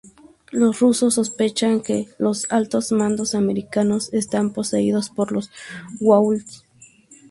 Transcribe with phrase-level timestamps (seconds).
[0.51, 5.51] Los rusos sospechan que los altos mandos americanos están poseídos por los
[5.99, 6.43] "Goa'uld".